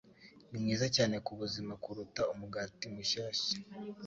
[0.49, 3.55] ni mwiza cyane ku buzima kuruta umugati mushyashya.